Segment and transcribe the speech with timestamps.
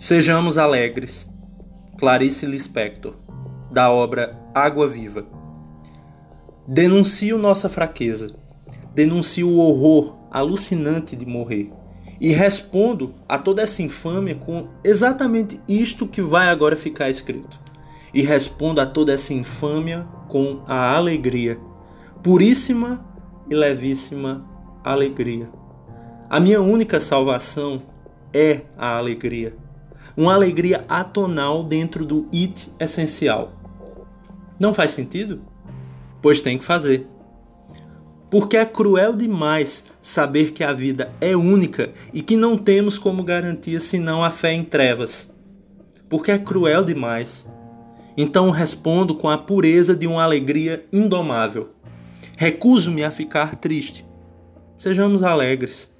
[0.00, 1.30] Sejamos alegres.
[1.98, 3.16] Clarice Lispector,
[3.70, 5.26] da obra Água Viva.
[6.66, 8.34] Denuncio nossa fraqueza.
[8.94, 11.70] Denuncio o horror alucinante de morrer.
[12.18, 17.60] E respondo a toda essa infâmia com exatamente isto que vai agora ficar escrito.
[18.14, 21.60] E respondo a toda essa infâmia com a alegria,
[22.22, 23.04] puríssima
[23.50, 24.46] e levíssima
[24.82, 25.50] alegria.
[26.30, 27.82] A minha única salvação
[28.32, 29.54] é a alegria
[30.16, 33.52] uma alegria atonal dentro do it essencial.
[34.58, 35.40] Não faz sentido?
[36.20, 37.06] Pois tem que fazer.
[38.30, 43.24] Porque é cruel demais saber que a vida é única e que não temos como
[43.24, 45.32] garantia senão a fé em trevas.
[46.08, 47.46] Porque é cruel demais.
[48.16, 51.70] Então respondo com a pureza de uma alegria indomável.
[52.36, 54.06] Recuso-me a ficar triste.
[54.78, 55.92] Sejamos alegres.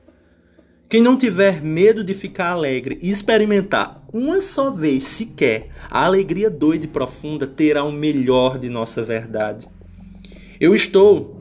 [0.91, 6.51] Quem não tiver medo de ficar alegre e experimentar uma só vez sequer a alegria
[6.51, 9.69] doida e profunda terá o melhor de nossa verdade.
[10.59, 11.39] Eu estou,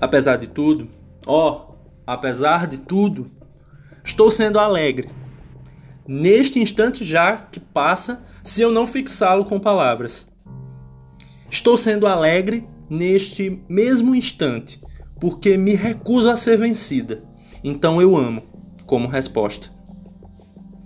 [0.00, 0.88] apesar de tudo,
[1.26, 1.74] ó,
[2.06, 3.30] apesar de tudo,
[4.02, 5.10] estou sendo alegre.
[6.08, 10.26] Neste instante já que passa, se eu não fixá-lo com palavras.
[11.50, 14.80] Estou sendo alegre neste mesmo instante,
[15.20, 18.42] porque me recuso a ser vencida então eu amo,
[18.86, 19.70] como resposta.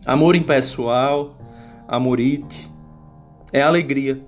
[0.07, 1.39] Amor impessoal,
[1.87, 2.71] amorite,
[3.53, 4.25] é alegria.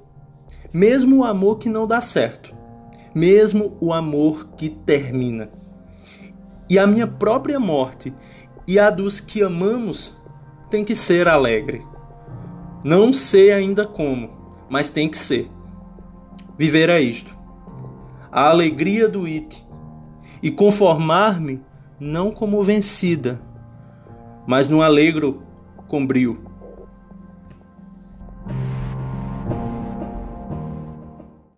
[0.73, 2.55] Mesmo o amor que não dá certo,
[3.15, 5.51] mesmo o amor que termina.
[6.69, 8.15] E a minha própria morte
[8.67, 10.17] e a dos que amamos
[10.71, 11.85] tem que ser alegre.
[12.85, 14.31] Não sei ainda como,
[14.69, 15.51] mas tem que ser.
[16.57, 17.37] Viver é isto.
[18.31, 19.67] A alegria do it
[20.43, 21.63] e conformar-me
[22.03, 23.41] não como vencida,
[24.45, 25.41] mas no alegro
[25.87, 26.52] com brio.